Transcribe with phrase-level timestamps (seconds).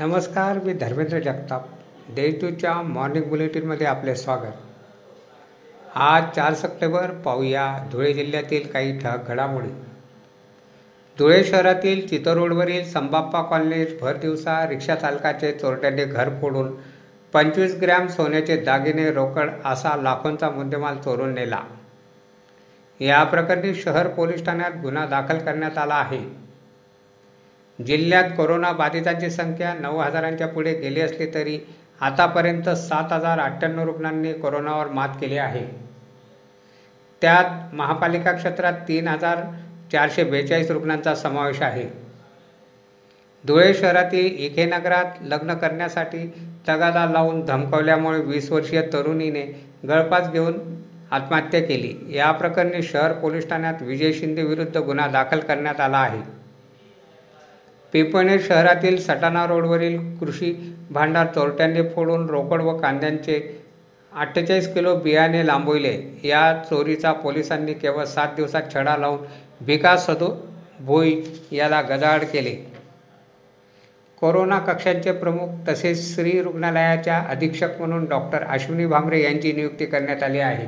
[0.00, 1.64] नमस्कार मी धर्मेंद्र जगताप.
[2.08, 4.54] देशदूतच्या मॉर्निंग बुलेटिनमध्ये आपले स्वागत.
[5.94, 9.68] आज चार सप्टेंबर पाहूया धुळे जिल्ह्यातील काही ठळक घडामोडी.
[11.18, 16.72] धुळे शहरातील चितो रोडवरील संबाप्पा कॉलनीत भर दिवसा रिक्षा चालकाचे चोरट्यांनी घर फोडून
[17.32, 21.60] पंचवीस ग्रॅम सोन्याचे दागिने रोकड असा लाखोंचा मुद्देमाल चोरून नेला.
[23.00, 26.49] या प्रकरणी शहर पोलीस ठाण्यात गुन्हा दाखल करण्यात आला आहे.
[27.86, 31.58] जिल्ह्यात कोरोना बाधितांची संख्या नऊ हजारांच्या पुढे गेली असली तरी
[32.00, 35.64] आतापर्यंत सात हजार अठ्ठ्याण्णव रुग्णांनी कोरोनावर मात केली आहे.
[37.22, 39.38] त्यात महापालिका क्षेत्रात तीन हजार
[39.92, 41.84] चारशे बेचाळीस रुग्णांचा समावेश आहे.
[43.46, 46.26] धुळे शहरातील इखे नगरात लग्न करण्यासाठी
[46.68, 49.42] तगादा लावून धमकावल्यामुळे वीस वर्षीय तरुणीने
[49.88, 50.54] गळपास घेऊन
[51.10, 52.16] आत्महत्या केली.
[52.16, 56.39] या प्रकरणी शहर पोलीस ठाण्यात विजय शिंदे विरुद्ध गुन्हा दाखल करण्यात आला आहे.
[57.92, 60.52] पिंपळनेर शहरातील सटाणा रोडवरील कृषी
[60.90, 63.40] भांडार चोरट्यांनी फोडून रोकड व कांद्यांचे
[64.12, 66.20] अठ्ठेचाळीस किलो बियाणे लांबविले.
[66.24, 69.18] या चोरीचा पोलिसांनी केवळ सात दिवसात छडा लावून
[69.60, 70.28] विकास सदो
[70.80, 72.54] भोई याला गजाआड केले.
[74.20, 80.38] कोरोना कक्षांचे प्रमुख तसेच श्री रुग्णालयाच्या अधीक्षक म्हणून डॉक्टर अश्विनी भामरे यांची नियुक्ती करण्यात आली
[80.38, 80.66] आहे.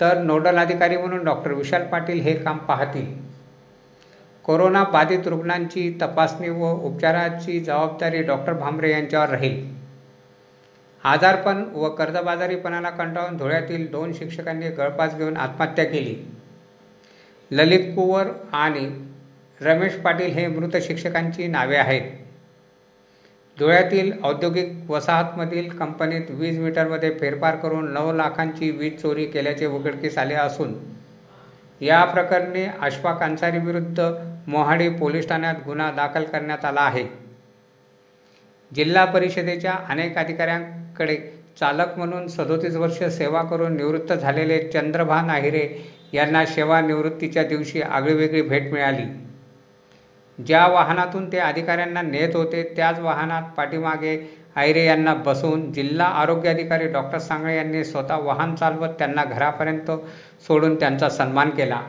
[0.00, 3.21] तर नोडल अधिकारी म्हणून डॉक्टर विशाल पाटील हे काम पाहतील.
[4.44, 9.64] कोरोना बाधित रुग्णांची तपासणी व उपचाराची जबाबदारी डॉक्टर भांबरे यांच्यावर राहील.
[11.04, 16.14] आजारपण व कर्जबाजारीपणाला कंटाळून धुळ्यातील दोन शिक्षकांनी गळपास घेऊन आत्महत्या केली.
[17.50, 18.86] ललित कुवर आणि
[19.60, 22.10] रमेश पाटील हे मृत शिक्षकांची नावे आहेत.
[23.58, 30.34] धुळ्यातील औद्योगिक वसाहतमधील कंपनीत वीज मीटरमध्ये फेरफार करून नऊ लाखांची वीज चोरी केल्याचे उघडकीस आले
[30.34, 30.74] असून
[31.82, 34.12] या प्रकरणी अशफाक अन्सारी विरुद्ध
[34.46, 37.04] मोहाडी पोलीस ठाण्यात गुन्हा दाखल करण्यात आला आहे.
[38.74, 41.16] जिल्हा परिषदेच्या अनेक अधिकाऱ्यांकडे
[41.60, 45.68] चालक म्हणून सदोतीस वर्ष सेवा करून निवृत्त झालेले चंद्रभान आहिरे
[46.12, 49.04] यांना सेवानिवृत्तीच्या दिवशी आगळीवेगळी भेट मिळाली.
[50.38, 54.16] ज्या वाहनातून ते अधिकाऱ्यांना नेत होते त्याच वाहनात पाठीमागे
[54.56, 59.90] आयरे यांना बसवून जिल्हा आरोग्य अधिकारी डॉक्टर सांगळे यांनी स्वतः वाहन चालवत त्यांना घरापर्यंत
[60.46, 61.80] सोडून त्यांचा सन्मान केला.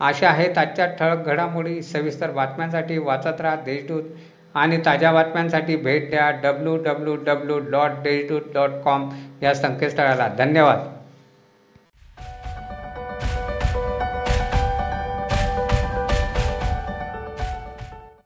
[0.00, 1.82] अशा आहेत आजच्या ठळक घडामोडी.
[1.82, 4.02] सविस्तर बातम्यांसाठी वाचत राहा देशदूत
[4.54, 9.08] आणि ताज्या बातम्यांसाठी भेट द्या W W W dot Deshdoot dot com
[9.42, 10.28] या संकेतस्थळाला.
[10.28, 10.97] धन्यवाद.